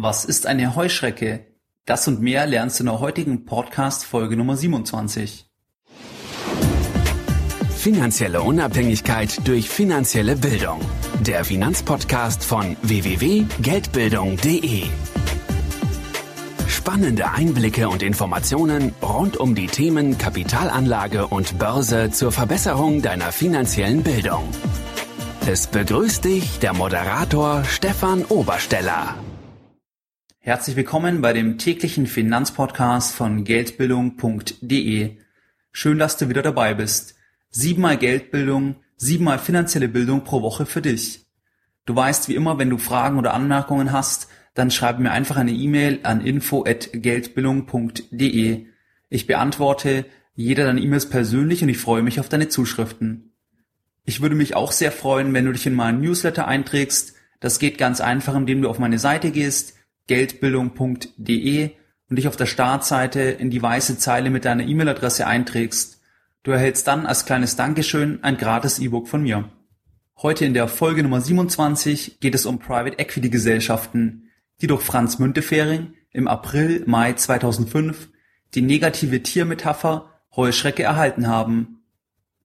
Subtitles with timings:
[0.00, 1.44] Was ist eine Heuschrecke?
[1.84, 5.50] Das und mehr lernst du in der heutigen Podcast Folge Nummer 27.
[7.76, 10.78] Finanzielle Unabhängigkeit durch finanzielle Bildung.
[11.26, 14.84] Der Finanzpodcast von www.geldbildung.de.
[16.68, 24.04] Spannende Einblicke und Informationen rund um die Themen Kapitalanlage und Börse zur Verbesserung deiner finanziellen
[24.04, 24.48] Bildung.
[25.48, 29.16] Es begrüßt dich der Moderator Stefan Obersteller.
[30.48, 35.18] Herzlich willkommen bei dem täglichen Finanzpodcast von Geldbildung.de.
[35.72, 37.16] Schön, dass du wieder dabei bist.
[37.50, 41.26] Siebenmal Geldbildung, siebenmal finanzielle Bildung pro Woche für dich.
[41.84, 45.52] Du weißt wie immer, wenn du Fragen oder Anmerkungen hast, dann schreib mir einfach eine
[45.52, 48.66] E-Mail an info@geldbildung.de.
[49.10, 53.34] Ich beantworte jeder deiner E-Mails persönlich und ich freue mich auf deine Zuschriften.
[54.06, 57.16] Ich würde mich auch sehr freuen, wenn du dich in meinen Newsletter einträgst.
[57.38, 59.74] Das geht ganz einfach, indem du auf meine Seite gehst
[60.08, 61.70] geldbildung.de
[62.10, 66.00] und dich auf der Startseite in die weiße Zeile mit deiner E-Mail-Adresse einträgst.
[66.42, 69.50] Du erhältst dann als kleines Dankeschön ein gratis E-Book von mir.
[70.20, 75.18] Heute in der Folge Nummer 27 geht es um Private Equity Gesellschaften, die durch Franz
[75.18, 78.08] Müntefering im April, Mai 2005
[78.54, 81.82] die negative Tiermetapher Heuschrecke erhalten haben.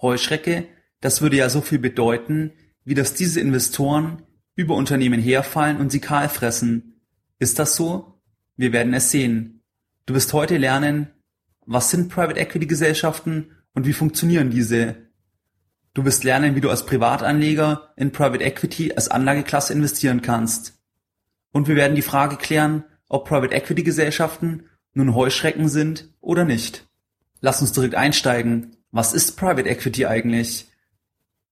[0.00, 0.66] Heuschrecke,
[1.00, 2.52] das würde ja so viel bedeuten,
[2.84, 4.22] wie dass diese Investoren
[4.54, 6.87] über Unternehmen herfallen und sie kahl fressen,
[7.38, 8.20] ist das so?
[8.56, 9.62] Wir werden es sehen.
[10.06, 11.10] Du wirst heute lernen,
[11.66, 14.96] was sind Private Equity Gesellschaften und wie funktionieren diese.
[15.94, 20.78] Du wirst lernen, wie du als Privatanleger in Private Equity als Anlageklasse investieren kannst.
[21.52, 26.86] Und wir werden die Frage klären, ob Private Equity Gesellschaften nun Heuschrecken sind oder nicht.
[27.40, 28.76] Lass uns direkt einsteigen.
[28.90, 30.68] Was ist Private Equity eigentlich?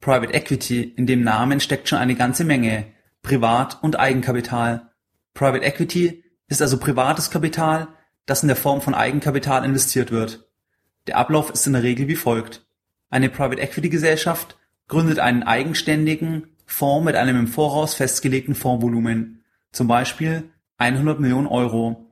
[0.00, 2.86] Private Equity, in dem Namen steckt schon eine ganze Menge.
[3.22, 4.90] Privat- und Eigenkapital.
[5.36, 7.88] Private Equity ist also privates Kapital,
[8.24, 10.48] das in der Form von Eigenkapital investiert wird.
[11.06, 12.66] Der Ablauf ist in der Regel wie folgt.
[13.10, 14.56] Eine Private Equity Gesellschaft
[14.88, 22.06] gründet einen eigenständigen Fonds mit einem im Voraus festgelegten Fondsvolumen, zum Beispiel 100 Millionen Euro.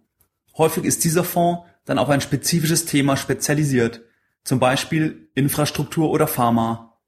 [0.59, 4.03] Häufig ist dieser Fonds dann auf ein spezifisches Thema spezialisiert,
[4.45, 6.99] zum Beispiel Infrastruktur oder Pharma.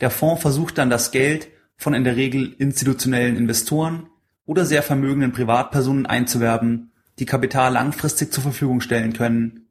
[0.00, 4.10] Der Fonds versucht dann das Geld von in der Regel institutionellen Investoren
[4.50, 6.90] oder sehr vermögenden Privatpersonen einzuwerben,
[7.20, 9.68] die Kapital langfristig zur Verfügung stellen können.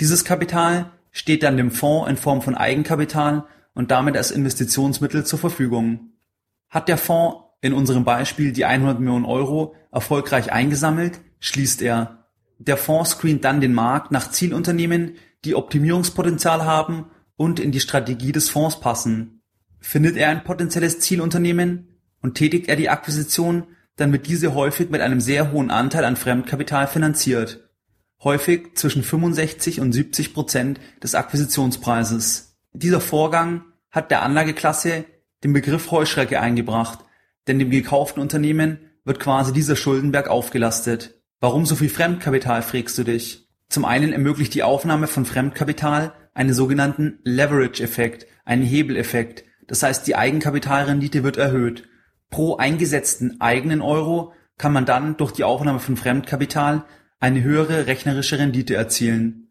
[0.00, 5.40] Dieses Kapital steht dann dem Fonds in Form von Eigenkapital und damit als Investitionsmittel zur
[5.40, 6.12] Verfügung.
[6.68, 12.28] Hat der Fonds in unserem Beispiel die 100 Millionen Euro erfolgreich eingesammelt, schließt er.
[12.58, 18.30] Der Fonds screent dann den Markt nach Zielunternehmen, die Optimierungspotenzial haben und in die Strategie
[18.30, 19.42] des Fonds passen.
[19.80, 21.88] Findet er ein potenzielles Zielunternehmen
[22.22, 23.66] und tätigt er die Akquisition,
[24.00, 27.68] dann wird diese häufig mit einem sehr hohen Anteil an Fremdkapital finanziert,
[28.22, 32.56] häufig zwischen 65 und 70 Prozent des Akquisitionspreises.
[32.72, 35.04] Dieser Vorgang hat der Anlageklasse
[35.44, 37.00] den Begriff Heuschrecke eingebracht,
[37.46, 41.20] denn dem gekauften Unternehmen wird quasi dieser Schuldenberg aufgelastet.
[41.38, 43.50] Warum so viel Fremdkapital, fragst du dich?
[43.68, 50.16] Zum einen ermöglicht die Aufnahme von Fremdkapital einen sogenannten Leverage-Effekt, einen Hebeleffekt, das heißt die
[50.16, 51.84] Eigenkapitalrendite wird erhöht
[52.30, 56.84] Pro eingesetzten eigenen Euro kann man dann durch die Aufnahme von Fremdkapital
[57.18, 59.48] eine höhere rechnerische Rendite erzielen.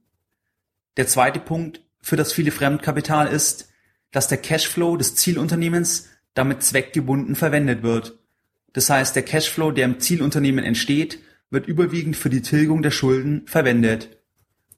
[0.98, 3.70] Der zweite Punkt für das viele Fremdkapital ist,
[4.12, 8.18] dass der Cashflow des Zielunternehmens damit zweckgebunden verwendet wird.
[8.74, 11.20] Das heißt, der Cashflow, der im Zielunternehmen entsteht,
[11.50, 14.18] wird überwiegend für die Tilgung der Schulden verwendet.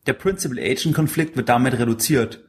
[0.08, 2.44] Der Principal-Agent-Konflikt wird damit reduziert.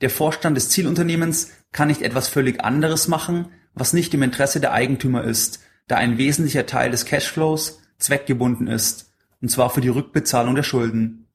[0.00, 3.48] Der Vorstand des Zielunternehmens kann nicht etwas völlig anderes machen,
[3.80, 9.12] was nicht im Interesse der Eigentümer ist, da ein wesentlicher Teil des Cashflows zweckgebunden ist,
[9.40, 11.26] und zwar für die Rückbezahlung der Schulden.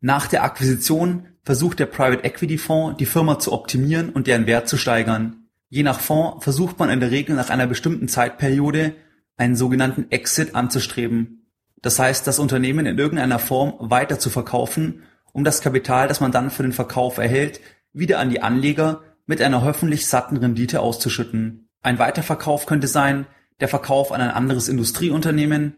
[0.00, 4.68] Nach der Akquisition versucht der Private Equity Fonds, die Firma zu optimieren und deren Wert
[4.68, 5.46] zu steigern.
[5.68, 8.94] Je nach Fonds versucht man in der Regel nach einer bestimmten Zeitperiode
[9.36, 11.46] einen sogenannten Exit anzustreben.
[11.80, 15.02] Das heißt, das Unternehmen in irgendeiner Form weiter zu verkaufen,
[15.32, 17.60] um das Kapital, das man dann für den Verkauf erhält,
[17.92, 21.68] wieder an die Anleger mit einer hoffentlich satten Rendite auszuschütten.
[21.82, 23.26] Ein Weiterverkauf könnte sein
[23.60, 25.76] der Verkauf an ein anderes Industrieunternehmen,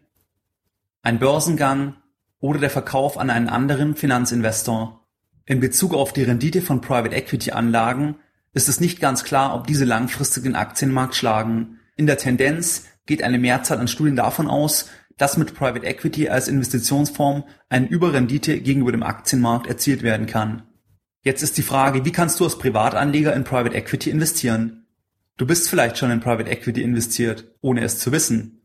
[1.02, 1.96] ein Börsengang
[2.40, 5.06] oder der Verkauf an einen anderen Finanzinvestor.
[5.44, 8.16] In Bezug auf die Rendite von Private Equity Anlagen
[8.54, 11.80] ist es nicht ganz klar, ob diese langfristig den Aktienmarkt schlagen.
[11.96, 16.48] In der Tendenz geht eine Mehrzahl an Studien davon aus, dass mit Private Equity als
[16.48, 20.62] Investitionsform eine Überrendite gegenüber dem Aktienmarkt erzielt werden kann.
[21.22, 24.83] Jetzt ist die Frage, wie kannst du als Privatanleger in Private Equity investieren?
[25.36, 28.62] Du bist vielleicht schon in Private Equity investiert, ohne es zu wissen.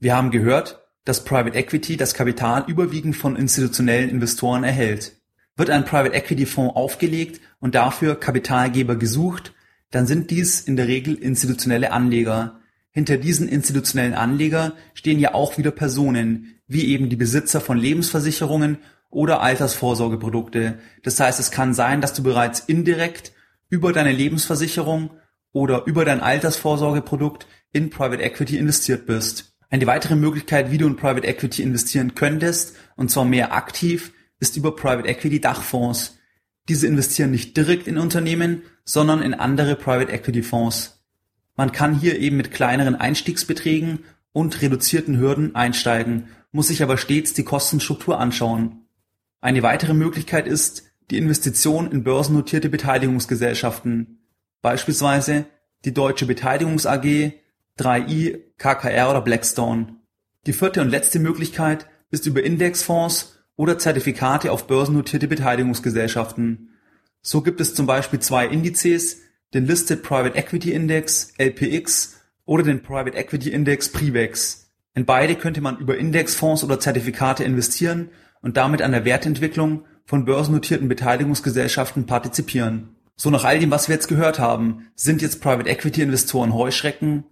[0.00, 5.12] Wir haben gehört, dass Private Equity das Kapital überwiegend von institutionellen Investoren erhält.
[5.54, 9.54] Wird ein Private Equity Fonds aufgelegt und dafür Kapitalgeber gesucht,
[9.92, 12.60] dann sind dies in der Regel institutionelle Anleger.
[12.90, 18.78] Hinter diesen institutionellen Anleger stehen ja auch wieder Personen, wie eben die Besitzer von Lebensversicherungen
[19.08, 20.80] oder Altersvorsorgeprodukte.
[21.04, 23.32] Das heißt, es kann sein, dass du bereits indirekt
[23.70, 25.10] über deine Lebensversicherung
[25.52, 29.56] oder über dein Altersvorsorgeprodukt in Private Equity investiert bist.
[29.70, 34.56] Eine weitere Möglichkeit, wie du in Private Equity investieren könntest, und zwar mehr aktiv, ist
[34.56, 36.18] über Private Equity Dachfonds.
[36.68, 41.02] Diese investieren nicht direkt in Unternehmen, sondern in andere Private Equity Fonds.
[41.56, 47.34] Man kann hier eben mit kleineren Einstiegsbeträgen und reduzierten Hürden einsteigen, muss sich aber stets
[47.34, 48.86] die Kostenstruktur anschauen.
[49.40, 54.20] Eine weitere Möglichkeit ist die Investition in börsennotierte Beteiligungsgesellschaften,
[54.62, 55.46] beispielsweise
[55.84, 57.32] die Deutsche Beteiligungs AG,
[57.78, 59.96] 3i, KKR oder Blackstone.
[60.46, 66.70] Die vierte und letzte Möglichkeit ist über Indexfonds oder Zertifikate auf börsennotierte Beteiligungsgesellschaften.
[67.22, 69.18] So gibt es zum Beispiel zwei Indizes,
[69.54, 74.70] den Listed Private Equity Index LPX oder den Private Equity Index PRIVEX.
[74.94, 80.24] In beide könnte man über Indexfonds oder Zertifikate investieren und damit an der Wertentwicklung von
[80.24, 82.96] börsennotierten Beteiligungsgesellschaften partizipieren.
[83.20, 87.24] So nach all dem, was wir jetzt gehört haben, sind jetzt Private Equity Investoren Heuschrecken?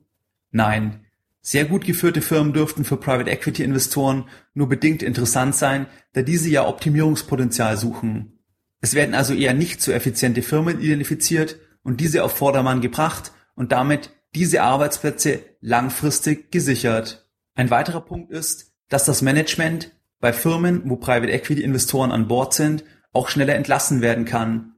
[0.51, 1.07] Nein.
[1.43, 6.51] Sehr gut geführte Firmen dürften für Private Equity Investoren nur bedingt interessant sein, da diese
[6.51, 8.41] ja Optimierungspotenzial suchen.
[8.81, 13.71] Es werden also eher nicht so effiziente Firmen identifiziert und diese auf Vordermann gebracht und
[13.71, 17.29] damit diese Arbeitsplätze langfristig gesichert.
[17.55, 22.55] Ein weiterer Punkt ist, dass das Management bei Firmen, wo Private Equity Investoren an Bord
[22.55, 22.83] sind,
[23.13, 24.73] auch schneller entlassen werden kann.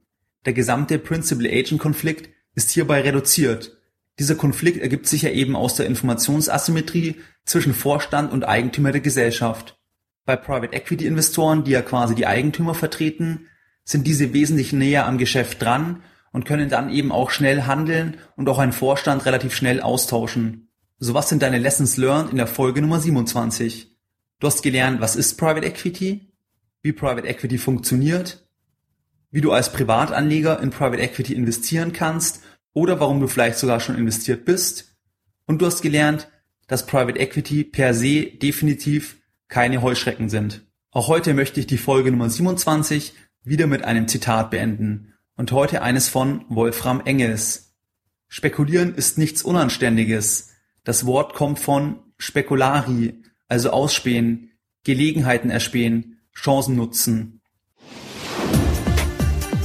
[0.45, 3.77] Der gesamte Principal Agent Konflikt ist hierbei reduziert.
[4.19, 7.15] Dieser Konflikt ergibt sich ja eben aus der Informationsasymmetrie
[7.45, 9.77] zwischen Vorstand und Eigentümer der Gesellschaft.
[10.25, 13.47] Bei Private Equity Investoren, die ja quasi die Eigentümer vertreten,
[13.83, 18.47] sind diese wesentlich näher am Geschäft dran und können dann eben auch schnell handeln und
[18.47, 20.69] auch einen Vorstand relativ schnell austauschen.
[20.99, 23.95] So was sind deine Lessons learned in der Folge Nummer 27?
[24.39, 26.31] Du hast gelernt, was ist Private Equity,
[26.81, 28.45] wie Private Equity funktioniert,
[29.31, 32.41] wie du als Privatanleger in Private Equity investieren kannst
[32.73, 34.95] oder warum du vielleicht sogar schon investiert bist.
[35.45, 36.29] Und du hast gelernt,
[36.67, 39.17] dass Private Equity per se definitiv
[39.47, 40.61] keine Heuschrecken sind.
[40.91, 45.81] Auch heute möchte ich die Folge Nummer 27 wieder mit einem Zitat beenden und heute
[45.81, 47.75] eines von Wolfram Engels.
[48.27, 50.53] Spekulieren ist nichts Unanständiges.
[50.83, 54.51] Das Wort kommt von speculari, also ausspähen,
[54.83, 57.38] Gelegenheiten erspähen, Chancen nutzen.